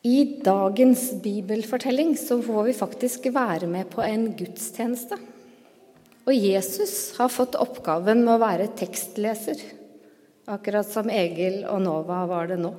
I 0.00 0.40
dagens 0.40 1.10
bibelfortelling 1.20 2.14
så 2.16 2.38
får 2.42 2.62
vi 2.70 2.72
faktisk 2.72 3.26
være 3.34 3.66
med 3.68 3.90
på 3.92 4.00
en 4.00 4.30
gudstjeneste. 4.32 5.18
Og 6.24 6.32
Jesus 6.32 7.18
har 7.18 7.28
fått 7.28 7.58
oppgaven 7.60 8.22
med 8.24 8.32
å 8.32 8.40
være 8.40 8.70
tekstleser, 8.80 9.60
akkurat 10.48 10.88
som 10.88 11.12
Egil 11.12 11.66
og 11.68 11.84
Nova 11.84 12.22
var 12.30 12.48
det 12.48 12.56
nå. 12.62 12.72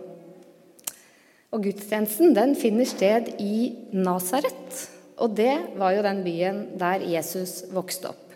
Og 1.53 1.61
gudstjenesten 1.67 2.33
den 2.33 2.57
finner 2.57 2.89
sted 2.89 3.29
i 3.37 3.69
Nasaret, 3.93 4.81
og 5.21 5.37
det 5.37 5.53
var 5.77 5.93
jo 5.93 6.03
den 6.07 6.25
byen 6.25 6.61
der 6.81 7.05
Jesus 7.05 7.67
vokste 7.69 8.15
opp. 8.15 8.27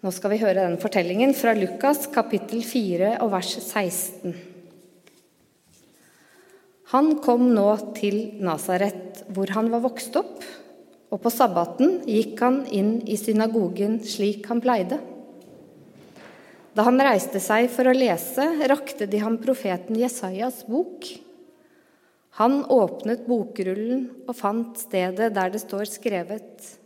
Nå 0.00 0.08
skal 0.14 0.32
vi 0.32 0.40
høre 0.40 0.62
den 0.62 0.80
fortellingen 0.80 1.36
fra 1.36 1.52
Lukas 1.56 2.06
kapittel 2.14 2.64
4 2.64 3.18
og 3.20 3.34
vers 3.36 3.58
16. 3.60 4.55
Han 6.92 7.16
kom 7.18 7.48
nå 7.50 7.66
til 7.96 8.38
Nasaret, 8.46 9.24
hvor 9.34 9.50
han 9.56 9.72
var 9.72 9.82
vokst 9.82 10.14
opp, 10.20 10.44
og 11.10 11.18
på 11.22 11.30
sabbaten 11.34 12.00
gikk 12.06 12.38
han 12.44 12.60
inn 12.70 13.00
i 13.10 13.16
synagogen 13.18 13.98
slik 14.06 14.46
han 14.50 14.62
pleide. 14.62 15.00
Da 16.76 16.84
han 16.86 17.00
reiste 17.00 17.40
seg 17.42 17.70
for 17.72 17.88
å 17.88 17.94
lese, 17.96 18.44
rakte 18.70 19.08
de 19.10 19.18
ham 19.22 19.38
profeten 19.42 19.98
Jesajas 19.98 20.60
bok. 20.68 21.08
Han 22.38 22.60
åpnet 22.70 23.24
bokrullen 23.26 24.04
og 24.28 24.36
fant 24.36 24.78
stedet 24.78 25.32
der 25.34 25.54
det 25.54 25.62
står 25.64 25.88
skrevet:" 25.88 26.76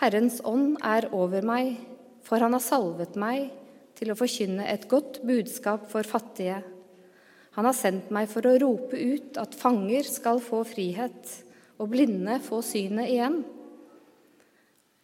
Herrens 0.00 0.38
ånd 0.46 0.78
er 0.82 1.10
over 1.12 1.42
meg, 1.42 1.76
for 2.22 2.38
han 2.42 2.54
har 2.54 2.62
salvet 2.62 3.14
meg 3.18 3.50
til 3.98 4.10
å 4.10 4.18
forkynne 4.18 4.66
et 4.70 4.86
godt 4.88 5.20
budskap 5.26 5.86
for 5.90 6.06
fattige. 6.06 6.62
Han 7.56 7.66
har 7.68 7.76
sendt 7.76 8.10
meg 8.14 8.28
for 8.30 8.46
å 8.46 8.56
rope 8.60 8.98
ut 8.98 9.38
at 9.40 9.56
fanger 9.58 10.06
skal 10.06 10.42
få 10.44 10.62
frihet, 10.68 11.32
og 11.78 11.92
blinde 11.94 12.38
få 12.42 12.60
synet 12.66 13.10
igjen, 13.12 13.40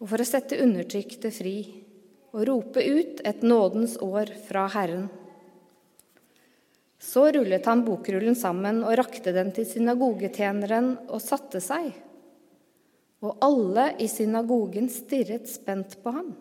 og 0.03 0.11
for 0.11 0.21
å 0.21 0.27
sette 0.29 0.59
undertrykte 0.61 1.31
fri, 1.33 1.59
og 2.35 2.47
rope 2.49 2.83
ut 2.83 3.23
et 3.25 3.45
nådens 3.47 3.95
år 4.03 4.33
fra 4.49 4.67
Herren. 4.75 5.07
Så 7.05 7.29
rullet 7.33 7.67
han 7.69 7.85
bokrullen 7.87 8.37
sammen 8.37 8.81
og 8.83 8.97
rakte 8.99 9.33
den 9.37 9.53
til 9.55 9.67
synagogetjeneren 9.69 10.91
og 11.05 11.23
satte 11.23 11.61
seg. 11.63 11.93
Og 13.25 13.45
alle 13.45 13.91
i 14.03 14.09
synagogen 14.11 14.89
stirret 14.93 15.49
spent 15.49 15.99
på 16.03 16.13
ham. 16.17 16.33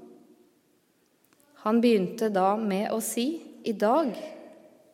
Han 1.63 1.79
begynte 1.83 2.27
da 2.33 2.55
med 2.59 2.89
å 2.91 2.99
si, 3.03 3.27
I 3.63 3.71
dag 3.71 4.09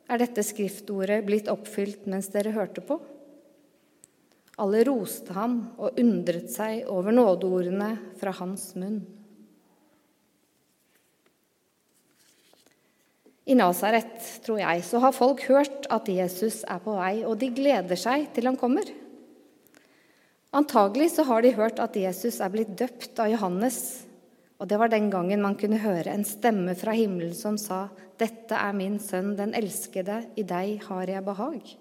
er 0.10 0.22
dette 0.22 0.44
skriftordet 0.46 1.22
blitt 1.28 1.50
oppfylt 1.52 2.08
mens 2.10 2.32
dere 2.34 2.54
hørte 2.56 2.82
på? 2.86 2.98
Alle 4.60 4.82
roste 4.88 5.36
ham 5.38 5.62
og 5.78 6.00
undret 6.02 6.50
seg 6.52 6.90
over 6.92 7.16
nådeordene 7.16 7.94
fra 8.20 8.34
hans 8.42 8.74
munn. 8.76 9.00
I 13.50 13.56
Nasaret, 13.58 14.12
tror 14.46 14.60
jeg, 14.62 14.84
så 14.86 15.00
har 15.02 15.16
folk 15.16 15.42
hørt 15.50 15.88
at 15.90 16.10
Jesus 16.12 16.60
er 16.70 16.82
på 16.84 16.94
vei, 17.00 17.24
og 17.26 17.40
de 17.42 17.50
gleder 17.56 17.98
seg 17.98 18.28
til 18.36 18.46
han 18.46 18.60
kommer. 18.60 18.92
Antagelig 20.54 21.16
så 21.16 21.26
har 21.30 21.42
de 21.42 21.56
hørt 21.58 21.82
at 21.82 21.98
Jesus 21.98 22.38
er 22.42 22.52
blitt 22.54 22.76
døpt 22.78 23.18
av 23.22 23.32
Johannes, 23.32 24.09
og 24.60 24.68
det 24.68 24.80
var 24.80 24.92
den 24.92 25.08
gangen 25.12 25.42
man 25.44 25.56
kunne 25.60 25.80
høre 25.80 26.12
en 26.12 26.26
stemme 26.28 26.76
fra 26.76 26.92
himmelen 26.92 27.36
som 27.36 27.58
sa, 27.58 27.88
'Dette 28.20 28.56
er 28.56 28.74
min 28.76 29.00
sønn, 29.00 29.38
den 29.38 29.56
elskede, 29.56 30.26
i 30.36 30.44
deg 30.44 30.84
har 30.84 31.08
jeg 31.08 31.24
behag'. 31.24 31.76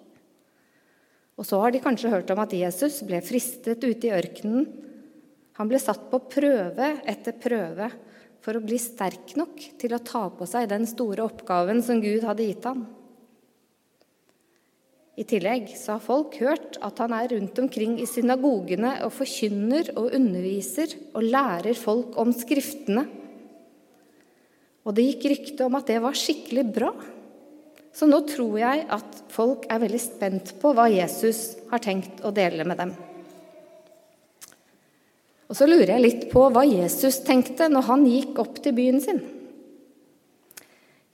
Og 1.38 1.46
så 1.46 1.58
har 1.62 1.70
de 1.74 1.82
kanskje 1.82 2.10
hørt 2.10 2.30
om 2.30 2.38
at 2.38 2.54
Jesus 2.54 3.02
ble 3.06 3.18
fristet 3.22 3.82
ute 3.82 4.06
i 4.06 4.14
ørkenen. 4.14 4.66
Han 5.58 5.68
ble 5.70 5.78
satt 5.82 6.10
på 6.10 6.18
prøve 6.30 7.00
etter 7.06 7.34
prøve 7.34 7.90
for 8.42 8.54
å 8.54 8.62
bli 8.62 8.78
sterk 8.78 9.34
nok 9.38 9.58
til 9.78 9.94
å 9.94 10.02
ta 10.02 10.28
på 10.30 10.46
seg 10.46 10.70
den 10.70 10.86
store 10.86 11.26
oppgaven 11.26 11.82
som 11.82 12.02
Gud 12.02 12.22
hadde 12.26 12.46
gitt 12.46 12.66
ham. 12.66 12.86
I 15.18 15.24
tillegg 15.26 15.72
så 15.74 15.96
har 15.96 16.02
folk 16.04 16.36
hørt 16.38 16.76
at 16.84 17.00
han 17.02 17.12
er 17.16 17.32
rundt 17.32 17.56
omkring 17.58 17.96
i 17.98 18.06
synagogene 18.06 19.00
og 19.02 19.10
forkynner 19.16 19.90
og 19.96 20.12
underviser 20.14 20.94
og 21.10 21.26
lærer 21.26 21.74
folk 21.74 22.14
om 22.22 22.30
Skriftene. 22.36 23.02
Og 24.86 24.94
det 24.94 25.08
gikk 25.08 25.26
rykte 25.32 25.66
om 25.66 25.74
at 25.74 25.90
det 25.90 25.98
var 26.04 26.16
skikkelig 26.16 26.64
bra. 26.76 26.92
Så 27.90 28.06
nå 28.06 28.20
tror 28.30 28.60
jeg 28.60 28.84
at 28.94 29.18
folk 29.34 29.66
er 29.66 29.82
veldig 29.82 30.00
spent 30.00 30.54
på 30.62 30.70
hva 30.76 30.86
Jesus 30.92 31.58
har 31.72 31.82
tenkt 31.82 32.22
å 32.22 32.30
dele 32.34 32.62
med 32.68 32.78
dem. 32.78 32.94
Og 35.48 35.56
så 35.58 35.66
lurer 35.66 35.96
jeg 35.96 36.04
litt 36.04 36.24
på 36.30 36.44
hva 36.52 36.62
Jesus 36.68 37.18
tenkte 37.26 37.66
når 37.72 37.88
han 37.88 38.06
gikk 38.06 38.38
opp 38.44 38.62
til 38.62 38.76
byen 38.76 39.02
sin. 39.02 39.20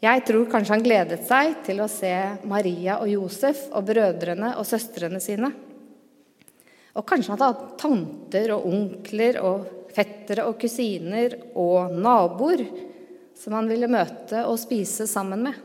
Jeg 0.05 0.25
tror 0.29 0.49
kanskje 0.53 0.75
han 0.75 0.85
gledet 0.85 1.23
seg 1.25 1.63
til 1.65 1.79
å 1.81 1.89
se 1.89 2.13
Maria 2.51 2.99
og 3.01 3.09
Josef 3.09 3.71
og 3.71 3.87
brødrene 3.89 4.51
og 4.61 4.67
søstrene 4.69 5.21
sine. 5.23 5.49
Og 6.95 7.07
kanskje 7.09 7.33
han 7.33 7.41
hadde 7.41 7.77
tanter 7.81 8.53
og 8.53 8.67
onkler 8.69 9.39
og 9.41 9.71
fettere 9.95 10.45
og 10.51 10.59
kusiner 10.61 11.39
og 11.57 11.95
naboer 11.97 12.67
som 13.39 13.57
han 13.57 13.71
ville 13.71 13.89
møte 13.89 14.45
og 14.45 14.61
spise 14.61 15.07
sammen 15.09 15.47
med. 15.47 15.57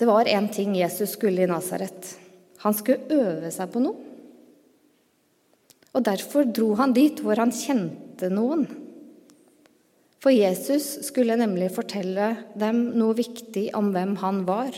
Det 0.00 0.08
var 0.08 0.30
én 0.30 0.48
ting 0.50 0.72
Jesus 0.78 1.12
skulle 1.18 1.44
i 1.44 1.50
Nasaret. 1.50 2.08
Han 2.64 2.74
skulle 2.74 3.12
øve 3.12 3.52
seg 3.54 3.68
på 3.70 3.82
noe. 3.84 4.08
Og 5.92 6.06
derfor 6.08 6.48
dro 6.48 6.72
han 6.80 6.94
dit 6.96 7.20
hvor 7.20 7.36
han 7.36 7.52
kjente 7.52 8.32
noen. 8.32 8.64
For 10.22 10.30
Jesus 10.30 11.00
skulle 11.08 11.34
nemlig 11.34 11.72
fortelle 11.74 12.28
dem 12.54 12.84
noe 12.94 13.16
viktig 13.18 13.72
om 13.74 13.90
hvem 13.94 14.14
han 14.20 14.44
var, 14.46 14.76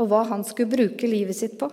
og 0.00 0.08
hva 0.08 0.22
han 0.30 0.46
skulle 0.48 0.72
bruke 0.72 1.10
livet 1.10 1.36
sitt 1.36 1.58
på. 1.60 1.68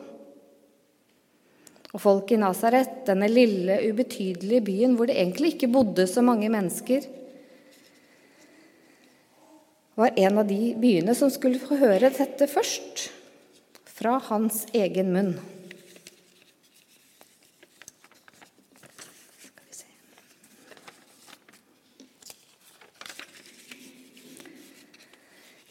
Og 1.95 2.01
folk 2.03 2.33
i 2.35 2.39
Nasaret, 2.41 3.05
denne 3.07 3.29
lille, 3.31 3.77
ubetydelige 3.87 4.65
byen 4.67 4.97
hvor 4.97 5.07
det 5.07 5.15
egentlig 5.15 5.53
ikke 5.53 5.71
bodde 5.71 6.09
så 6.11 6.25
mange 6.25 6.49
mennesker, 6.51 7.07
var 9.95 10.11
en 10.19 10.41
av 10.41 10.49
de 10.49 10.73
byene 10.75 11.15
som 11.15 11.31
skulle 11.31 11.61
få 11.61 11.79
høre 11.79 12.11
dette 12.11 12.49
først, 12.51 13.05
fra 13.95 14.17
hans 14.27 14.65
egen 14.75 15.13
munn. 15.15 15.37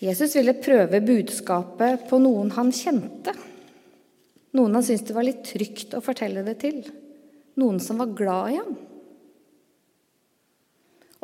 Jesus 0.05 0.35
ville 0.37 0.57
prøve 0.61 1.01
budskapet 1.01 2.05
på 2.11 2.19
noen 2.21 2.51
han 2.53 2.73
kjente. 2.75 3.33
Noen 4.55 4.77
han 4.77 4.85
syntes 4.85 5.07
det 5.09 5.17
var 5.17 5.27
litt 5.27 5.45
trygt 5.49 5.95
å 5.97 6.03
fortelle 6.05 6.45
det 6.45 6.59
til. 6.61 6.83
Noen 7.61 7.81
som 7.81 8.03
var 8.03 8.13
glad 8.17 8.53
i 8.53 8.59
ham. 8.59 8.75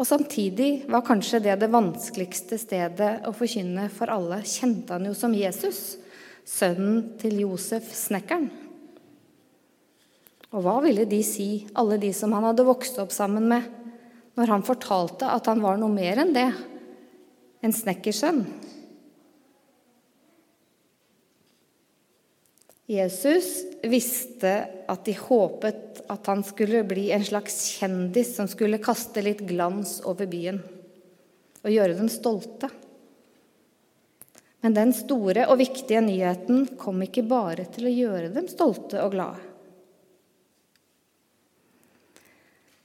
Og 0.00 0.08
samtidig 0.08 0.86
var 0.88 1.04
kanskje 1.04 1.42
det 1.44 1.58
det 1.60 1.68
vanskeligste 1.68 2.56
stedet 2.60 3.10
å 3.28 3.34
forkynne 3.36 3.90
for 3.92 4.08
alle. 4.08 4.40
Kjente 4.48 4.96
han 4.96 5.04
jo 5.04 5.12
som 5.18 5.34
Jesus, 5.36 5.98
sønnen 6.48 7.18
til 7.20 7.42
Josef, 7.42 7.90
snekkeren. 7.92 8.48
Og 10.50 10.64
hva 10.64 10.78
ville 10.82 11.04
de 11.06 11.20
si, 11.22 11.66
alle 11.78 12.00
de 12.00 12.14
som 12.16 12.32
han 12.34 12.48
hadde 12.48 12.66
vokst 12.66 12.96
opp 13.02 13.12
sammen 13.14 13.44
med, 13.52 13.68
når 14.40 14.54
han 14.56 14.64
fortalte 14.66 15.28
at 15.28 15.46
han 15.50 15.60
var 15.62 15.76
noe 15.78 15.92
mer 15.92 16.24
enn 16.24 16.32
det, 16.34 16.48
en 17.60 17.74
snekkersønn? 17.76 18.44
Jesus 22.90 23.48
visste 23.86 24.52
at 24.90 25.04
de 25.06 25.14
håpet 25.14 26.00
at 26.10 26.26
han 26.26 26.42
skulle 26.42 26.82
bli 26.88 27.10
en 27.14 27.24
slags 27.24 27.60
kjendis 27.76 28.32
som 28.34 28.48
skulle 28.50 28.80
kaste 28.82 29.22
litt 29.22 29.44
glans 29.46 30.00
over 30.10 30.26
byen 30.30 30.58
og 31.60 31.70
gjøre 31.70 31.94
dem 32.00 32.08
stolte. 32.10 32.70
Men 34.64 34.74
den 34.76 34.90
store 34.96 35.46
og 35.52 35.60
viktige 35.60 36.02
nyheten 36.04 36.66
kom 36.80 37.00
ikke 37.04 37.24
bare 37.28 37.68
til 37.72 37.86
å 37.86 37.94
gjøre 37.94 38.32
dem 38.34 38.48
stolte 38.50 39.04
og 39.04 39.14
glade. 39.14 39.49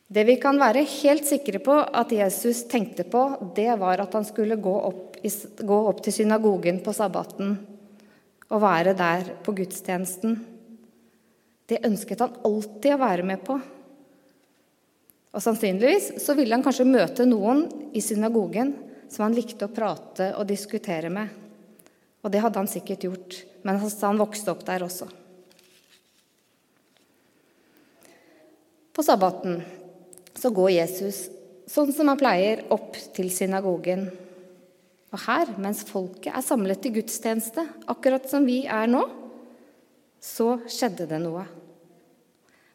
Det 0.07 0.23
vi 0.27 0.35
kan 0.37 0.59
være 0.61 0.83
helt 1.01 1.25
sikre 1.25 1.59
på 1.65 1.75
at 1.81 2.11
Jesus 2.13 2.65
tenkte 2.69 3.07
på, 3.09 3.23
det 3.57 3.71
var 3.81 4.03
at 4.03 4.13
han 4.13 4.25
skulle 4.27 4.57
gå 4.61 4.73
opp, 4.89 5.15
gå 5.57 5.77
opp 5.89 6.03
til 6.05 6.13
synagogen 6.13 6.81
på 6.85 6.93
sabbaten 6.93 7.55
og 8.45 8.61
være 8.61 8.93
der 8.93 9.31
på 9.41 9.55
gudstjenesten. 9.57 10.35
Det 11.65 11.81
ønsket 11.87 12.21
han 12.21 12.35
alltid 12.45 12.93
å 12.93 13.01
være 13.01 13.25
med 13.25 13.41
på. 13.45 13.57
Og 15.35 15.43
Sannsynligvis 15.43 16.11
så 16.21 16.35
ville 16.37 16.53
han 16.53 16.63
kanskje 16.63 16.85
møte 16.87 17.25
noen 17.25 17.65
i 17.97 18.03
synagogen 18.05 18.75
som 19.09 19.25
han 19.25 19.35
likte 19.35 19.65
å 19.65 19.73
prate 19.73 20.29
og 20.37 20.45
diskutere 20.47 21.09
med. 21.09 21.33
Og 22.21 22.29
det 22.33 22.43
hadde 22.45 22.61
han 22.61 22.69
sikkert 22.69 23.07
gjort 23.09 23.39
mens 23.65 23.97
han 24.05 24.21
vokste 24.21 24.53
opp 24.53 24.61
der 24.67 24.85
også. 24.85 25.09
På 28.95 29.03
sabbaten 29.03 29.59
så 30.35 30.51
går 30.53 30.75
Jesus 30.75 31.25
sånn 31.69 31.91
som 31.95 32.11
han 32.11 32.19
pleier, 32.19 32.65
opp 32.73 32.97
til 33.15 33.31
synagogen. 33.33 34.07
Og 35.13 35.21
her, 35.25 35.53
mens 35.61 35.85
folket 35.87 36.33
er 36.33 36.43
samlet 36.45 36.81
til 36.83 36.97
gudstjeneste, 36.97 37.63
akkurat 37.89 38.27
som 38.29 38.45
vi 38.47 38.63
er 38.69 38.89
nå, 38.91 39.05
så 40.21 40.55
skjedde 40.69 41.07
det 41.09 41.21
noe. 41.23 41.45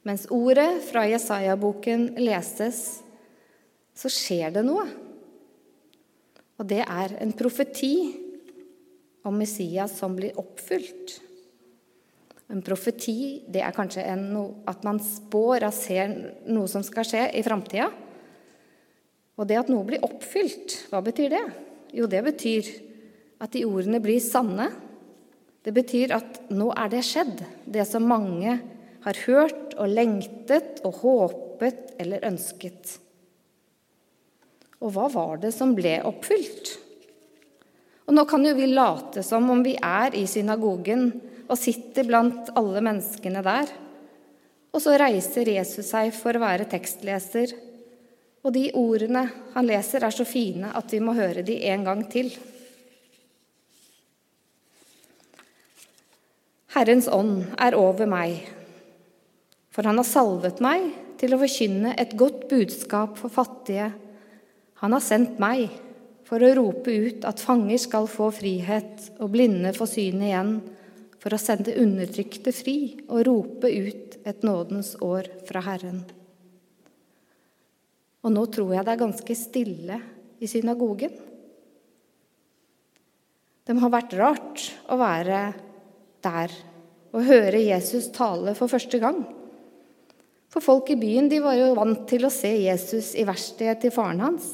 Mens 0.06 0.24
ordet 0.32 0.80
fra 0.86 1.04
Jesaja-boken 1.08 2.14
leses, 2.22 3.00
så 3.92 4.08
skjer 4.08 4.54
det 4.54 4.64
noe. 4.64 4.86
Og 6.60 6.68
det 6.68 6.80
er 6.84 7.18
en 7.20 7.34
profeti 7.36 7.94
om 9.26 9.36
Messias 9.36 9.98
som 10.00 10.16
blir 10.16 10.38
oppfylt. 10.40 11.18
En 12.50 12.62
profeti 12.66 13.42
det 13.46 13.62
er 13.62 13.74
kanskje 13.74 14.02
en, 14.10 14.24
at 14.66 14.82
man 14.86 14.98
spår 15.02 15.68
og 15.68 15.74
ser 15.74 16.12
noe 16.50 16.70
som 16.70 16.82
skal 16.86 17.06
skje 17.06 17.24
i 17.38 17.44
framtida. 17.46 17.90
Og 19.38 19.46
det 19.48 19.60
at 19.60 19.70
noe 19.72 19.86
blir 19.86 20.02
oppfylt, 20.04 20.88
hva 20.90 21.00
betyr 21.04 21.30
det? 21.32 21.44
Jo, 21.96 22.08
det 22.10 22.20
betyr 22.26 22.66
at 23.40 23.54
de 23.54 23.64
ordene 23.68 24.02
blir 24.02 24.20
sanne. 24.22 24.68
Det 25.64 25.72
betyr 25.76 26.12
at 26.16 26.42
nå 26.52 26.70
er 26.74 26.90
det 26.92 27.04
skjedd, 27.06 27.40
det 27.64 27.86
som 27.88 28.08
mange 28.08 28.58
har 29.04 29.22
hørt 29.26 29.76
og 29.78 29.94
lengtet 29.94 30.82
og 30.84 31.00
håpet 31.04 31.94
eller 32.02 32.26
ønsket. 32.28 32.98
Og 34.80 34.92
hva 34.94 35.08
var 35.12 35.40
det 35.42 35.52
som 35.54 35.74
ble 35.76 35.98
oppfylt? 36.08 36.74
Og 38.08 38.16
nå 38.16 38.24
kan 38.28 38.44
jo 38.44 38.56
vi 38.56 38.66
late 38.72 39.22
som 39.24 39.48
om 39.52 39.60
vi 39.64 39.76
er 39.76 40.16
i 40.18 40.24
synagogen 40.28 41.12
og 41.50 41.58
sitter 41.58 42.06
blant 42.06 42.52
alle 42.58 42.82
menneskene 42.84 43.42
der. 43.44 43.72
Og 44.70 44.82
så 44.84 44.94
reiser 45.00 45.50
Jesus 45.50 45.90
seg 45.90 46.12
for 46.14 46.36
å 46.36 46.44
være 46.44 46.68
tekstleser. 46.70 47.56
Og 48.46 48.54
de 48.54 48.68
ordene 48.78 49.26
han 49.56 49.66
leser, 49.68 50.04
er 50.06 50.14
så 50.14 50.24
fine 50.24 50.70
at 50.76 50.94
vi 50.94 51.02
må 51.02 51.16
høre 51.18 51.42
de 51.44 51.58
en 51.72 51.84
gang 51.84 52.06
til. 52.12 52.30
Herrens 56.70 57.10
ånd 57.10 57.42
er 57.58 57.74
over 57.74 58.06
meg, 58.06 58.44
for 59.74 59.88
han 59.90 59.98
har 59.98 60.06
salvet 60.06 60.62
meg 60.62 60.86
til 61.20 61.34
å 61.34 61.40
forkynne 61.42 61.96
et 61.98 62.14
godt 62.16 62.46
budskap 62.48 63.18
for 63.18 63.32
fattige. 63.34 63.90
Han 64.80 64.94
har 64.94 65.02
sendt 65.02 65.42
meg 65.42 65.66
for 66.30 66.40
å 66.46 66.52
rope 66.54 66.94
ut 66.94 67.26
at 67.26 67.42
fanger 67.42 67.80
skal 67.82 68.06
få 68.08 68.30
frihet 68.32 69.10
og 69.18 69.32
blinde 69.34 69.74
få 69.74 69.88
syn 69.90 70.22
igjen, 70.22 70.54
for 71.20 71.36
å 71.36 71.40
sende 71.40 71.76
undertrykte 71.80 72.52
fri 72.54 72.78
og 73.08 73.24
rope 73.28 73.68
ut 73.68 74.16
et 74.24 74.46
nådens 74.46 74.94
år 75.04 75.28
fra 75.48 75.62
Herren. 75.66 76.02
Og 78.20 78.32
nå 78.32 78.44
tror 78.52 78.74
jeg 78.74 78.86
det 78.86 78.94
er 78.94 79.02
ganske 79.04 79.36
stille 79.36 79.98
i 80.40 80.48
synagogen. 80.48 81.12
Det 83.64 83.76
må 83.76 83.84
ha 83.84 83.92
vært 83.92 84.16
rart 84.18 84.64
å 84.90 84.96
være 85.00 85.42
der 86.24 86.56
og 87.10 87.26
høre 87.26 87.60
Jesus 87.62 88.08
tale 88.14 88.54
for 88.58 88.70
første 88.70 89.00
gang. 89.02 89.22
For 90.50 90.64
folk 90.64 90.90
i 90.90 90.98
byen 90.98 91.30
var 91.42 91.56
jo 91.58 91.74
vant 91.78 92.06
til 92.10 92.26
å 92.26 92.32
se 92.34 92.50
Jesus 92.64 93.12
i 93.18 93.26
verkstedet 93.26 93.84
til 93.84 93.94
faren 93.94 94.22
hans. 94.24 94.48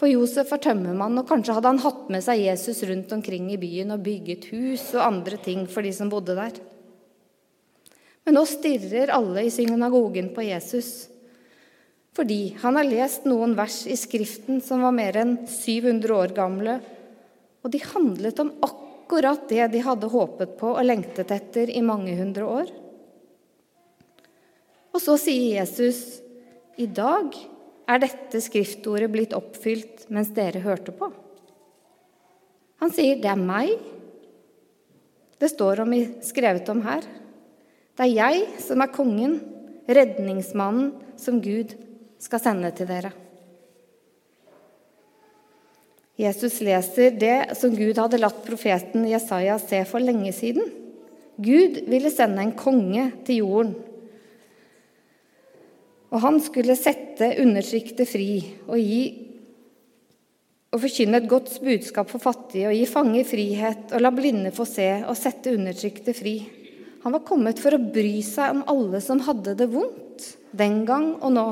For 0.00 0.10
Josef 0.10 0.50
var 0.50 0.60
tømmermann, 0.64 1.20
og 1.20 1.28
kanskje 1.28 1.54
hadde 1.56 1.70
han 1.70 1.82
hatt 1.84 2.06
med 2.10 2.24
seg 2.26 2.42
Jesus 2.42 2.82
rundt 2.88 3.12
omkring 3.14 3.50
i 3.54 3.58
byen 3.60 3.94
og 3.94 4.02
bygget 4.04 4.48
hus 4.50 4.88
og 4.96 5.06
andre 5.06 5.38
ting 5.42 5.68
for 5.70 5.86
de 5.86 5.92
som 5.94 6.10
bodde 6.10 6.34
der. 6.38 6.56
Men 8.24 8.38
nå 8.38 8.44
stirrer 8.48 9.12
alle 9.14 9.44
i 9.44 9.52
synagogen 9.52 10.32
på 10.34 10.46
Jesus 10.48 11.10
fordi 12.14 12.54
han 12.62 12.76
har 12.78 12.86
lest 12.86 13.24
noen 13.26 13.56
vers 13.58 13.80
i 13.90 13.96
Skriften 13.98 14.60
som 14.62 14.84
var 14.86 14.92
mer 14.94 15.16
enn 15.18 15.32
700 15.50 16.12
år 16.14 16.34
gamle, 16.36 16.76
og 17.66 17.72
de 17.74 17.80
handlet 17.82 18.38
om 18.38 18.52
akkurat 18.62 19.48
det 19.50 19.66
de 19.72 19.80
hadde 19.82 20.12
håpet 20.12 20.52
på 20.60 20.70
og 20.76 20.86
lengtet 20.86 21.32
etter 21.34 21.72
i 21.74 21.82
mange 21.82 22.14
hundre 22.14 22.46
år. 22.46 22.70
Og 24.94 25.02
så 25.02 25.16
sier 25.18 25.58
Jesus, 25.58 26.22
i 26.78 26.86
dag 26.86 27.34
er 27.88 28.00
dette 28.00 28.40
skriftordet 28.40 29.10
blitt 29.12 29.34
oppfylt 29.36 30.06
mens 30.12 30.32
dere 30.36 30.62
hørte 30.64 30.94
på? 30.96 31.10
Han 32.80 32.90
sier, 32.92 33.16
'Det 33.16 33.30
er 33.30 33.40
meg'. 33.40 33.78
Det 35.38 35.50
står 35.50 35.80
om, 35.80 35.92
skrevet 36.22 36.68
om 36.68 36.82
her. 36.82 37.02
Det 37.96 38.04
er 38.04 38.14
jeg 38.14 38.46
som 38.60 38.80
er 38.80 38.92
kongen, 38.92 39.40
redningsmannen 39.88 40.92
som 41.16 41.40
Gud 41.40 41.74
skal 42.18 42.40
sende 42.40 42.70
til 42.70 42.86
dere. 42.86 43.12
Jesus 46.18 46.60
leser 46.60 47.10
det 47.10 47.56
som 47.58 47.74
Gud 47.74 47.98
hadde 47.98 48.20
latt 48.22 48.44
profeten 48.46 49.06
Jesaja 49.10 49.58
se 49.58 49.84
for 49.84 49.98
lenge 49.98 50.32
siden. 50.32 50.70
Gud 51.36 51.80
ville 51.90 52.10
sende 52.10 52.42
en 52.42 52.52
konge 52.52 53.12
til 53.26 53.42
jorden 53.42 53.74
og 56.14 56.22
han 56.22 56.38
skulle 56.42 56.76
sette 56.78 57.32
undertrykte 57.42 58.06
fri 58.06 58.38
og 58.68 58.78
gi 58.78 59.02
og 60.74 60.80
forkynne 60.82 61.20
et 61.20 61.30
godt 61.30 61.52
budskap 61.62 62.08
for 62.10 62.22
fattige 62.22 62.66
og 62.70 62.74
gi 62.74 62.86
fanger 62.90 63.26
frihet 63.26 63.92
og 63.94 64.02
la 64.02 64.10
blinde 64.14 64.50
få 64.54 64.66
se 64.66 64.88
og 65.06 65.14
sette 65.18 65.52
undertrykte 65.54 66.14
fri. 66.16 66.34
Han 67.04 67.14
var 67.14 67.22
kommet 67.26 67.60
for 67.62 67.76
å 67.76 67.82
bry 67.94 68.16
seg 68.26 68.56
om 68.56 68.64
alle 68.70 68.98
som 69.04 69.22
hadde 69.22 69.54
det 69.58 69.68
vondt, 69.70 70.24
den 70.50 70.82
gang 70.88 71.12
og 71.20 71.34
nå, 71.34 71.46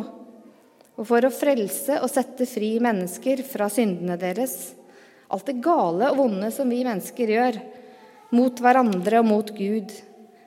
og 0.97 1.07
for 1.07 1.27
å 1.27 1.31
frelse 1.35 2.01
og 2.03 2.11
sette 2.11 2.47
fri 2.51 2.73
mennesker 2.83 3.45
fra 3.47 3.69
syndene 3.71 4.19
deres. 4.19 4.57
Alt 5.31 5.47
det 5.51 5.61
gale 5.65 6.11
og 6.11 6.19
vonde 6.19 6.51
som 6.55 6.71
vi 6.73 6.83
mennesker 6.87 7.35
gjør, 7.37 7.63
mot 8.35 8.65
hverandre 8.65 9.23
og 9.23 9.29
mot 9.29 9.55
Gud, 9.55 9.93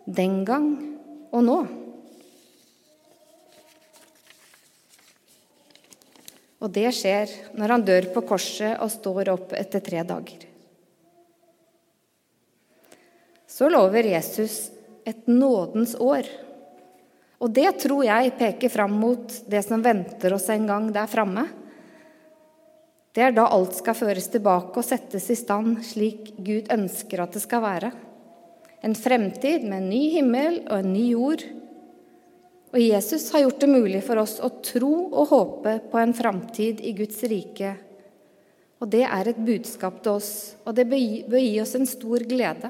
den 0.06 0.44
gang 0.48 0.72
og 1.32 1.48
nå. 1.48 1.60
Og 6.66 6.72
det 6.74 6.90
skjer 6.98 7.30
når 7.54 7.76
han 7.76 7.84
dør 7.86 8.08
på 8.16 8.24
korset 8.26 8.80
og 8.82 8.90
står 8.90 9.30
opp 9.36 9.52
etter 9.54 9.84
tre 9.86 10.02
dager. 10.08 10.48
Så 13.46 13.70
lover 13.70 14.10
Jesus 14.10 14.72
et 15.06 15.30
nådens 15.30 15.94
år. 16.02 16.26
Og 17.38 17.52
det 17.54 17.70
tror 17.84 18.02
jeg 18.08 18.34
peker 18.40 18.72
fram 18.74 18.96
mot 18.98 19.36
det 19.46 19.62
som 19.68 19.84
venter 19.86 20.34
oss 20.34 20.50
en 20.50 20.66
gang 20.66 20.90
der 20.96 21.12
framme. 21.12 21.46
Det 23.16 23.24
er 23.24 23.36
da 23.36 23.46
alt 23.54 23.78
skal 23.78 23.96
føres 23.96 24.26
tilbake 24.34 24.82
og 24.82 24.88
settes 24.88 25.30
i 25.32 25.38
stand 25.40 25.78
slik 25.86 26.34
Gud 26.36 26.72
ønsker 26.74 27.22
at 27.24 27.38
det 27.38 27.44
skal 27.46 27.62
være. 27.64 27.94
En 28.84 28.98
fremtid 28.98 29.64
med 29.70 29.84
en 29.84 29.92
ny 29.94 30.02
himmel 30.18 30.60
og 30.66 30.82
en 30.82 30.92
ny 30.92 31.06
jord 31.14 31.46
og 32.76 32.82
Jesus 32.84 33.30
har 33.32 33.46
gjort 33.46 33.62
det 33.64 33.72
mulig 33.72 34.02
for 34.04 34.20
oss 34.20 34.34
å 34.44 34.50
tro 34.60 34.92
og 35.08 35.30
håpe 35.30 35.78
på 35.94 36.00
en 36.02 36.12
framtid 36.14 36.82
i 36.84 36.92
Guds 36.98 37.22
rike. 37.24 37.70
Og 38.84 38.90
det 38.92 39.06
er 39.08 39.30
et 39.32 39.40
budskap 39.40 40.02
til 40.04 40.18
oss, 40.18 40.32
og 40.68 40.76
det 40.76 40.84
bør 40.92 41.40
gi 41.40 41.54
oss 41.64 41.72
en 41.80 41.88
stor 41.88 42.26
glede. 42.28 42.68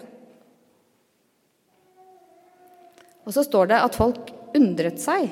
Og 3.26 3.34
så 3.34 3.42
står 3.48 3.72
det 3.72 3.80
at 3.82 3.98
folk 3.98 4.30
undret 4.54 5.02
seg. 5.02 5.26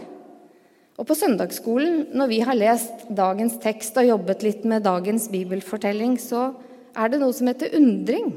Og 0.98 1.06
på 1.06 1.20
søndagsskolen, 1.22 2.08
når 2.18 2.34
vi 2.34 2.42
har 2.42 2.58
lest 2.58 3.06
dagens 3.14 3.60
tekst 3.62 4.02
og 4.02 4.10
jobbet 4.10 4.42
litt 4.42 4.66
med 4.66 4.88
dagens 4.90 5.30
bibelfortelling, 5.30 6.18
så 6.18 6.48
er 6.98 7.14
det 7.14 7.22
noe 7.22 7.38
som 7.38 7.54
heter 7.54 7.78
undring. 7.78 8.34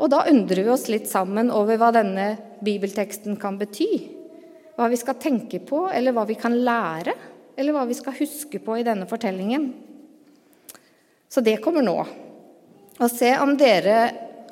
Og 0.00 0.08
da 0.08 0.24
undrer 0.32 0.64
vi 0.64 0.72
oss 0.72 0.88
litt 0.88 1.12
sammen 1.12 1.52
over 1.52 1.76
hva 1.76 1.92
denne 2.00 2.30
bibelteksten 2.64 3.36
kan 3.36 3.60
bety 3.60 4.21
hva 4.76 4.88
vi 4.88 4.98
skal 5.00 5.18
tenke 5.20 5.60
på, 5.66 5.84
eller 5.92 6.14
hva 6.16 6.24
vi 6.28 6.36
kan 6.40 6.54
lære, 6.64 7.14
eller 7.56 7.76
hva 7.76 7.84
vi 7.88 7.96
skal 7.96 8.16
huske 8.16 8.60
på 8.64 8.78
i 8.80 8.84
denne 8.86 9.06
fortellingen. 9.08 9.68
Så 11.28 11.40
det 11.44 11.60
kommer 11.64 11.84
nå. 11.84 11.96
Og 13.00 13.08
se 13.10 13.32
om 13.40 13.54
dere 13.56 13.96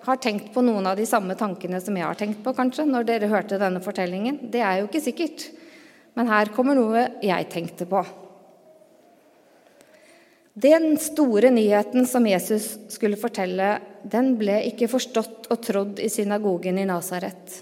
har 0.05 0.21
tenkt 0.21 0.53
på 0.55 0.62
noen 0.65 0.87
av 0.89 0.97
de 0.97 1.07
samme 1.09 1.37
tankene 1.37 1.81
som 1.83 1.97
jeg 1.97 2.07
har 2.07 2.17
tenkt 2.19 2.41
på, 2.45 2.55
kanskje, 2.57 2.87
når 2.89 3.09
dere 3.09 3.29
hørte 3.33 3.61
denne 3.61 3.83
fortellingen. 3.85 4.39
Det 4.53 4.62
er 4.65 4.81
jo 4.81 4.89
ikke 4.89 5.05
sikkert. 5.05 5.50
Men 6.17 6.31
her 6.33 6.50
kommer 6.55 6.77
noe 6.77 7.05
jeg 7.25 7.49
tenkte 7.53 7.87
på. 7.89 8.03
Den 10.61 10.97
store 11.00 11.53
nyheten 11.55 12.09
som 12.11 12.27
Jesus 12.27 12.73
skulle 12.93 13.21
fortelle, 13.21 13.77
den 14.03 14.35
ble 14.41 14.59
ikke 14.69 14.91
forstått 14.91 15.47
og 15.53 15.61
trodd 15.65 16.00
i 16.03 16.11
synagogen 16.12 16.81
i 16.81 16.89
Nasaret. 16.89 17.61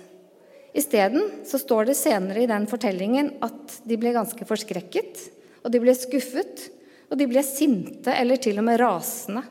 Isteden 0.78 1.42
står 1.42 1.88
det 1.88 1.98
senere 1.98 2.44
i 2.44 2.50
den 2.50 2.68
fortellingen 2.70 3.32
at 3.42 3.80
de 3.88 3.98
ble 3.98 4.12
ganske 4.14 4.46
forskrekket, 4.46 5.24
og 5.64 5.72
de 5.74 5.80
ble 5.82 5.94
skuffet, 5.98 6.68
og 7.08 7.18
de 7.18 7.26
ble 7.26 7.42
sinte 7.42 8.14
eller 8.14 8.38
til 8.42 8.60
og 8.60 8.68
med 8.68 8.78
rasende. 8.82 9.42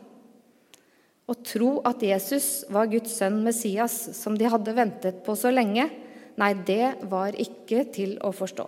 Å 1.28 1.36
tro 1.44 1.72
at 1.90 2.04
Jesus 2.06 2.64
var 2.72 2.88
Guds 2.88 3.18
sønn 3.20 3.42
Messias, 3.44 3.96
som 4.16 4.38
de 4.40 4.48
hadde 4.48 4.76
ventet 4.78 5.20
på 5.26 5.36
så 5.36 5.52
lenge, 5.52 5.90
nei, 6.40 6.54
det 6.64 6.94
var 7.12 7.36
ikke 7.36 7.84
til 7.92 8.16
å 8.24 8.32
forstå. 8.32 8.68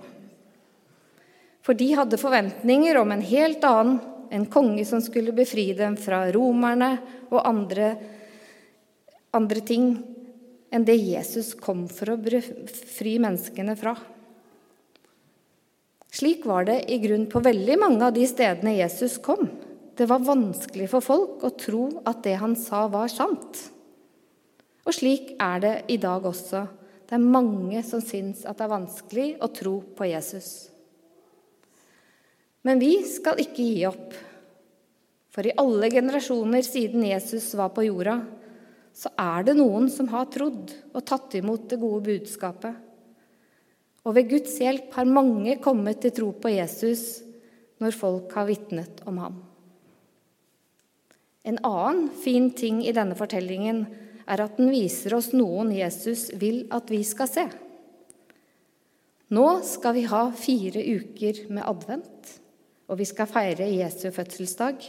For 1.63 1.77
de 1.79 1.87
hadde 1.95 2.19
forventninger 2.19 2.97
om 2.99 3.13
en 3.13 3.23
helt 3.23 3.63
annen, 3.67 4.01
en 4.29 4.45
konge 4.51 4.83
som 4.85 4.99
skulle 5.01 5.33
befri 5.33 5.71
dem 5.77 5.95
fra 5.97 6.25
romerne 6.33 6.91
og 7.31 7.39
andre, 7.39 7.93
andre 9.33 9.63
ting 9.65 9.93
enn 10.69 10.85
det 10.85 10.97
Jesus 10.99 11.55
kom 11.57 11.87
for 11.91 12.13
å 12.13 12.17
fri 12.19 13.17
menneskene 13.21 13.75
fra. 13.79 13.95
Slik 16.09 16.45
var 16.49 16.65
det 16.65 16.81
i 16.89 16.97
grunn 17.01 17.27
på 17.29 17.41
veldig 17.45 17.77
mange 17.81 18.05
av 18.07 18.15
de 18.15 18.25
stedene 18.29 18.77
Jesus 18.79 19.19
kom. 19.21 19.45
Det 19.97 20.07
var 20.09 20.25
vanskelig 20.25 20.87
for 20.89 21.05
folk 21.05 21.43
å 21.45 21.53
tro 21.59 21.83
at 22.09 22.23
det 22.25 22.37
han 22.41 22.55
sa, 22.57 22.87
var 22.89 23.11
sant. 23.11 23.59
Og 24.87 24.95
slik 24.95 25.35
er 25.43 25.61
det 25.61 25.75
i 25.93 25.99
dag 26.01 26.25
også. 26.25 26.63
Det 27.09 27.17
er 27.17 27.25
mange 27.25 27.81
som 27.85 28.01
syns 28.01 28.45
at 28.45 28.57
det 28.57 28.65
er 28.65 28.73
vanskelig 28.73 29.29
å 29.43 29.49
tro 29.53 29.75
på 29.97 30.07
Jesus. 30.09 30.69
Men 32.65 32.81
vi 32.81 32.99
skal 33.07 33.39
ikke 33.41 33.65
gi 33.65 33.85
opp. 33.89 34.15
For 35.29 35.45
i 35.45 35.55
alle 35.61 35.91
generasjoner 35.93 36.65
siden 36.65 37.05
Jesus 37.05 37.51
var 37.57 37.71
på 37.75 37.85
jorda, 37.85 38.17
så 38.95 39.11
er 39.19 39.45
det 39.47 39.55
noen 39.59 39.87
som 39.91 40.09
har 40.11 40.29
trodd 40.33 40.73
og 40.93 41.05
tatt 41.07 41.37
imot 41.39 41.69
det 41.71 41.79
gode 41.81 42.03
budskapet. 42.07 42.73
Og 44.07 44.15
ved 44.15 44.29
Guds 44.31 44.55
hjelp 44.61 44.93
har 44.95 45.09
mange 45.09 45.57
kommet 45.63 46.01
til 46.03 46.15
tro 46.15 46.31
på 46.33 46.51
Jesus 46.53 47.21
når 47.79 47.95
folk 47.95 48.33
har 48.35 48.47
vitnet 48.49 49.03
om 49.07 49.19
ham. 49.21 49.39
En 51.47 51.59
annen 51.65 52.09
fin 52.19 52.49
ting 52.51 52.81
i 52.83 52.93
denne 52.95 53.15
fortellingen 53.17 53.85
er 54.29 54.43
at 54.43 54.59
den 54.59 54.69
viser 54.73 55.15
oss 55.17 55.31
noen 55.33 55.71
Jesus 55.73 56.27
vil 56.37 56.65
at 56.75 56.91
vi 56.91 57.01
skal 57.07 57.29
se. 57.31 57.45
Nå 59.33 59.47
skal 59.65 59.95
vi 59.95 60.07
ha 60.09 60.23
fire 60.33 60.81
uker 60.81 61.45
med 61.53 61.65
advent, 61.69 62.31
og 62.89 62.97
vi 62.97 63.05
skal 63.05 63.29
feire 63.29 63.67
Jesu 63.69 64.09
fødselsdag. 64.13 64.87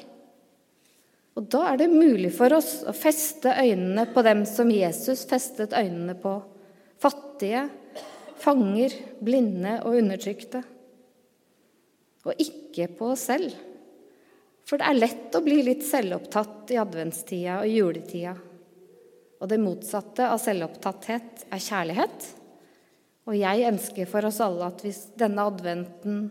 Og 1.39 1.47
da 1.53 1.63
er 1.71 1.81
det 1.81 1.91
mulig 1.93 2.33
for 2.35 2.53
oss 2.57 2.81
å 2.89 2.95
feste 2.97 3.53
øynene 3.63 4.07
på 4.11 4.25
dem 4.27 4.43
som 4.49 4.71
Jesus 4.73 5.23
festet 5.31 5.77
øynene 5.77 6.17
på. 6.19 6.35
Fattige, 7.01 7.69
fanger, 8.41 8.95
blinde 9.23 9.79
og 9.85 10.01
undertrykte. 10.01 10.63
Og 12.27 12.43
ikke 12.43 12.91
på 12.99 13.13
oss 13.15 13.29
selv. 13.31 13.55
For 14.67 14.79
det 14.79 14.87
er 14.91 14.99
lett 14.99 15.35
å 15.35 15.43
bli 15.43 15.63
litt 15.67 15.87
selvopptatt 15.87 16.75
i 16.75 16.79
adventstida 16.79 17.61
og 17.63 17.73
juletida. 17.73 18.35
Og 19.41 19.49
det 19.49 19.63
motsatte 19.63 20.29
av 20.29 20.39
selvopptatthet 20.43 21.47
er 21.49 21.65
kjærlighet. 21.65 22.29
Og 23.31 23.37
jeg 23.39 23.67
ønsker 23.71 24.09
for 24.11 24.29
oss 24.29 24.43
alle 24.45 24.69
at 24.69 24.85
hvis 24.85 25.05
denne 25.19 25.47
adventen, 25.49 26.23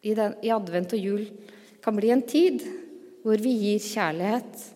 i, 0.00 0.14
den, 0.16 0.34
i 0.40 0.48
advent 0.52 0.94
og 0.96 1.02
jul 1.04 1.26
kan 1.84 1.96
bli 1.96 2.08
en 2.12 2.22
tid 2.24 2.62
hvor 3.24 3.40
vi 3.42 3.52
gir 3.62 3.80
kjærlighet 3.84 4.66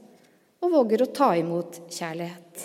og 0.64 0.72
våger 0.72 1.04
å 1.04 1.12
ta 1.12 1.30
imot 1.36 1.80
kjærlighet. 1.92 2.64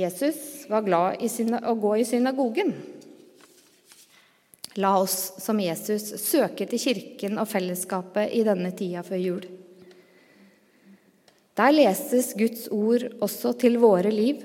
Jesus 0.00 0.68
var 0.70 0.86
glad 0.86 1.22
i 1.22 1.28
å 1.66 1.74
gå 1.74 1.96
i 1.98 2.06
synagogen. 2.06 2.74
La 4.78 4.94
oss 5.02 5.32
som 5.42 5.58
Jesus 5.58 6.12
søke 6.22 6.66
til 6.70 6.78
kirken 6.78 7.40
og 7.42 7.48
fellesskapet 7.50 8.30
i 8.38 8.44
denne 8.46 8.70
tida 8.76 9.02
før 9.06 9.18
jul. 9.18 9.42
Der 11.58 11.74
leses 11.74 12.30
Guds 12.38 12.68
ord 12.70 13.08
også 13.20 13.52
til 13.58 13.80
våre 13.82 14.12
liv 14.14 14.44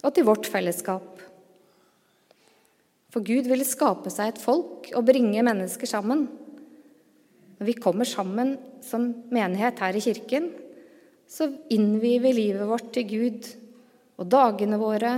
og 0.00 0.14
til 0.16 0.24
vårt 0.26 0.48
fellesskap. 0.48 1.20
For 3.12 3.24
Gud 3.24 3.46
ville 3.48 3.68
skape 3.68 4.10
seg 4.12 4.32
et 4.32 4.40
folk 4.40 4.88
og 4.96 5.06
bringe 5.06 5.44
mennesker 5.44 5.88
sammen. 5.88 6.26
Når 7.56 7.68
vi 7.70 7.74
kommer 7.80 8.08
sammen 8.08 8.56
som 8.84 9.08
menighet 9.32 9.80
her 9.80 9.96
i 9.96 10.04
kirken, 10.04 10.50
så 11.26 11.48
innvier 11.72 12.22
vi 12.22 12.34
livet 12.36 12.68
vårt 12.68 12.92
til 12.94 13.08
Gud 13.08 13.48
og 14.20 14.28
dagene 14.30 14.78
våre 14.80 15.12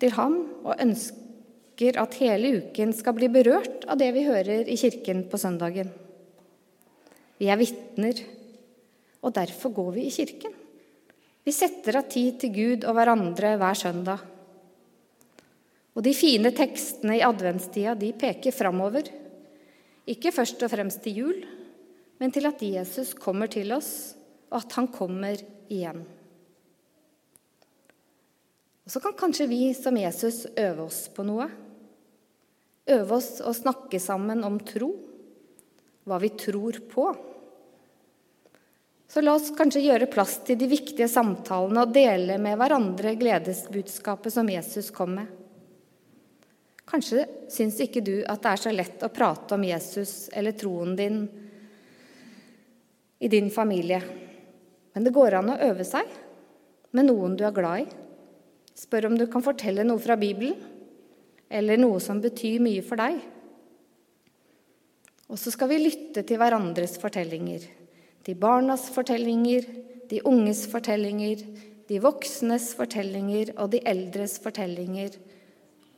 til 0.00 0.14
Ham 0.16 0.38
og 0.62 0.78
ønsker 0.80 1.98
at 2.00 2.18
hele 2.20 2.52
uken 2.60 2.94
skal 2.94 3.16
bli 3.16 3.28
berørt 3.32 3.84
av 3.90 3.98
det 4.00 4.12
vi 4.14 4.26
hører 4.26 4.70
i 4.70 4.78
kirken 4.78 5.24
på 5.30 5.40
søndagen. 5.40 5.90
Vi 7.40 7.50
er 7.50 7.58
vitner, 7.58 8.20
og 9.24 9.34
derfor 9.34 9.74
går 9.74 9.90
vi 9.96 10.06
i 10.06 10.14
kirken. 10.14 10.54
Vi 11.44 11.52
setter 11.52 11.98
av 11.98 12.06
tid 12.08 12.38
til 12.40 12.54
Gud 12.54 12.86
og 12.86 12.94
hverandre 12.96 13.56
hver 13.60 13.76
søndag. 13.76 14.22
Og 15.94 16.02
de 16.02 16.14
fine 16.16 16.50
tekstene 16.54 17.18
i 17.18 17.26
adventstida 17.26 17.92
de 17.98 18.14
peker 18.18 18.54
framover. 18.54 19.10
Ikke 20.10 20.32
først 20.34 20.62
og 20.64 20.72
fremst 20.72 21.02
til 21.04 21.20
jul, 21.20 21.44
men 22.18 22.34
til 22.34 22.46
at 22.48 22.62
Jesus 22.62 23.14
kommer 23.18 23.50
til 23.50 23.72
oss, 23.74 24.14
og 24.52 24.62
at 24.62 24.76
han 24.78 24.88
kommer 24.94 25.40
igjen. 25.72 26.04
Og 28.84 28.92
så 28.92 29.00
kan 29.00 29.16
kanskje 29.16 29.48
vi 29.48 29.62
som 29.74 29.96
Jesus 29.96 30.44
øve 30.56 30.84
oss 30.84 31.06
på 31.08 31.24
noe. 31.26 31.48
Øve 32.84 33.16
oss 33.16 33.38
å 33.40 33.54
snakke 33.56 34.00
sammen 34.00 34.44
om 34.44 34.58
tro, 34.60 34.90
hva 36.04 36.18
vi 36.20 36.34
tror 36.36 36.82
på. 36.90 37.06
Så 39.08 39.22
la 39.22 39.36
oss 39.38 39.52
kanskje 39.56 39.84
gjøre 39.86 40.10
plass 40.12 40.36
til 40.44 40.58
de 40.60 40.68
viktige 40.68 41.08
samtalene 41.08 41.84
og 41.86 41.94
dele 41.96 42.36
med 42.42 42.58
hverandre 42.60 43.14
gledesbudskapet 43.16 44.34
som 44.34 44.50
Jesus 44.52 44.90
kom 44.92 45.16
med. 45.16 45.30
Kanskje 46.84 47.24
syns 47.48 47.78
ikke 47.80 48.02
du 48.04 48.18
at 48.28 48.42
det 48.44 48.52
er 48.52 48.60
så 48.60 48.72
lett 48.74 49.04
å 49.06 49.12
prate 49.14 49.56
om 49.56 49.64
Jesus 49.64 50.28
eller 50.36 50.52
troen 50.58 50.92
din 50.98 51.22
i 53.24 53.30
din 53.32 53.48
familie. 53.50 54.02
Men 54.92 55.04
det 55.04 55.14
går 55.16 55.38
an 55.40 55.54
å 55.54 55.60
øve 55.70 55.86
seg 55.88 56.10
med 56.94 57.08
noen 57.08 57.36
du 57.38 57.44
er 57.48 57.54
glad 57.56 57.84
i. 57.84 57.86
Spør 58.76 59.08
om 59.08 59.16
du 59.18 59.24
kan 59.30 59.44
fortelle 59.44 59.86
noe 59.86 60.02
fra 60.02 60.16
Bibelen 60.20 60.58
eller 61.54 61.78
noe 61.78 62.00
som 62.02 62.20
betyr 62.22 62.62
mye 62.62 62.82
for 62.84 63.00
deg. 63.00 63.20
Og 65.30 65.40
så 65.40 65.52
skal 65.54 65.70
vi 65.70 65.80
lytte 65.80 66.24
til 66.26 66.40
hverandres 66.40 66.98
fortellinger. 67.00 67.64
Til 68.24 68.36
barnas 68.40 68.88
fortellinger, 68.92 69.66
de 70.10 70.20
unges 70.28 70.64
fortellinger, 70.70 71.40
de 71.88 72.00
voksnes 72.00 72.70
fortellinger 72.76 73.54
og 73.56 73.72
de 73.72 73.80
eldres 73.88 74.36
fortellinger. 74.42 75.16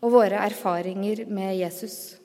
Og 0.03 0.15
våre 0.15 0.45
erfaringer 0.47 1.25
med 1.27 1.57
Jesus. 1.59 2.17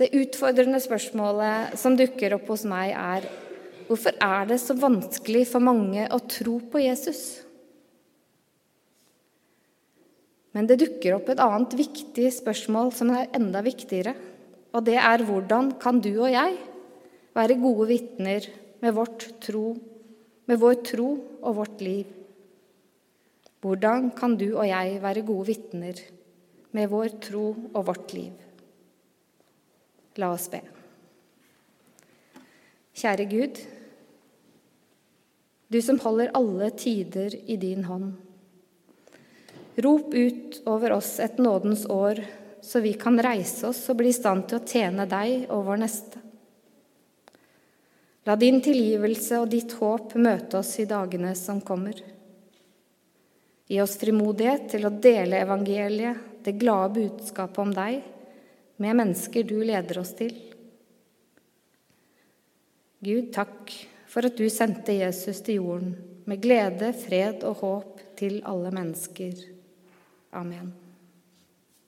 Det 0.00 0.08
utfordrende 0.16 0.80
spørsmålet 0.80 1.76
som 1.80 1.96
dukker 1.98 2.38
opp 2.38 2.48
hos 2.48 2.64
meg, 2.68 2.94
er 2.96 3.26
hvorfor 3.88 4.16
er 4.24 4.46
det 4.48 4.58
så 4.62 4.76
vanskelig 4.78 5.44
for 5.50 5.64
mange 5.64 6.06
å 6.08 6.18
tro 6.24 6.58
på 6.72 6.80
Jesus? 6.80 7.22
Men 10.52 10.68
det 10.68 10.80
dukker 10.82 11.16
opp 11.16 11.30
et 11.32 11.40
annet 11.40 11.76
viktig 11.76 12.28
spørsmål 12.32 12.92
som 12.96 13.12
er 13.12 13.30
enda 13.36 13.62
viktigere. 13.64 14.14
Og 14.72 14.84
det 14.88 14.98
er 15.00 15.24
hvordan 15.28 15.74
kan 15.80 16.00
du 16.00 16.12
og 16.14 16.30
jeg 16.32 16.56
være 17.36 17.60
gode 17.60 17.88
vitner 17.88 18.48
med, 18.48 18.58
med 20.48 20.58
vår 20.60 20.78
tro 20.84 21.10
og 21.40 21.56
vårt 21.56 21.84
liv? 21.84 22.08
Hvordan 23.62 24.10
kan 24.16 24.36
du 24.40 24.48
og 24.56 24.64
jeg 24.66 24.96
være 25.04 25.24
gode 25.28 25.46
vitner 25.52 26.00
med 26.74 26.88
vår 26.90 27.12
tro 27.22 27.44
og 27.72 27.86
vårt 27.86 28.16
liv? 28.16 28.51
La 30.20 30.32
oss 30.34 30.48
be. 30.52 30.60
Kjære 32.92 33.24
Gud, 33.30 33.60
du 35.72 35.78
som 35.80 35.96
holder 36.02 36.34
alle 36.36 36.68
tider 36.76 37.32
i 37.48 37.56
din 37.56 37.86
hånd. 37.88 38.10
Rop 39.80 40.12
ut 40.12 40.58
over 40.68 40.98
oss 40.98 41.14
et 41.24 41.38
nådens 41.40 41.86
år, 41.88 42.20
så 42.60 42.82
vi 42.84 42.92
kan 43.00 43.16
reise 43.24 43.70
oss 43.70 43.80
og 43.88 44.02
bli 44.02 44.12
i 44.12 44.16
stand 44.16 44.44
til 44.50 44.60
å 44.60 44.66
tjene 44.68 45.08
deg 45.08 45.46
og 45.48 45.64
vår 45.70 45.80
neste. 45.80 46.20
La 48.28 48.36
din 48.36 48.60
tilgivelse 48.62 49.40
og 49.40 49.48
ditt 49.50 49.72
håp 49.80 50.12
møte 50.20 50.60
oss 50.60 50.76
i 50.78 50.86
dagene 50.86 51.32
som 51.34 51.64
kommer. 51.64 51.96
Gi 53.66 53.80
oss 53.80 53.96
frimodighet 53.98 54.68
til 54.74 54.84
å 54.86 54.92
dele 54.92 55.40
evangeliet, 55.40 56.20
det 56.44 56.58
glade 56.60 57.00
budskapet 57.00 57.62
om 57.64 57.72
deg, 57.72 58.02
med 58.82 58.98
mennesker 58.98 59.46
du 59.46 59.60
leder 59.62 60.00
oss 60.02 60.14
til. 60.18 60.34
Gud, 63.02 63.30
takk 63.34 63.70
for 64.10 64.26
at 64.28 64.38
du 64.38 64.46
sendte 64.52 64.94
Jesus 64.98 65.40
til 65.46 65.62
jorden 65.62 65.96
med 66.26 66.42
glede, 66.42 66.92
fred 66.94 67.42
og 67.48 67.62
håp 67.62 68.06
til 68.18 68.40
alle 68.46 68.70
mennesker. 68.74 69.34
Amen. 70.38 70.81